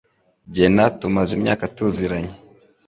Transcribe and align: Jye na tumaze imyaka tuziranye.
Jye 0.53 0.67
na 0.75 0.85
tumaze 0.99 1.31
imyaka 1.39 1.63
tuziranye. 1.75 2.35